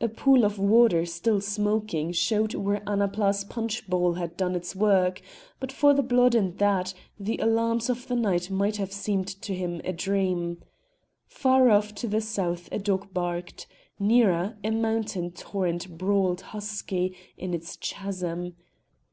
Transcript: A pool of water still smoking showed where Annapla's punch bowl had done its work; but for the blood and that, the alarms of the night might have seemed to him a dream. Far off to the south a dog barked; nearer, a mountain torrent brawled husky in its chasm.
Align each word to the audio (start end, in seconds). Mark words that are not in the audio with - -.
A 0.00 0.08
pool 0.08 0.44
of 0.44 0.58
water 0.58 1.06
still 1.06 1.40
smoking 1.40 2.10
showed 2.10 2.52
where 2.56 2.80
Annapla's 2.80 3.44
punch 3.44 3.88
bowl 3.88 4.14
had 4.14 4.36
done 4.36 4.56
its 4.56 4.74
work; 4.74 5.22
but 5.60 5.70
for 5.70 5.94
the 5.94 6.02
blood 6.02 6.34
and 6.34 6.58
that, 6.58 6.94
the 7.16 7.36
alarms 7.38 7.88
of 7.88 8.08
the 8.08 8.16
night 8.16 8.50
might 8.50 8.78
have 8.78 8.90
seemed 8.92 9.28
to 9.28 9.54
him 9.54 9.80
a 9.84 9.92
dream. 9.92 10.62
Far 11.28 11.70
off 11.70 11.94
to 11.94 12.08
the 12.08 12.20
south 12.20 12.68
a 12.72 12.80
dog 12.80 13.14
barked; 13.14 13.68
nearer, 14.00 14.58
a 14.64 14.70
mountain 14.72 15.30
torrent 15.30 15.96
brawled 15.96 16.40
husky 16.50 17.16
in 17.38 17.54
its 17.54 17.76
chasm. 17.76 18.56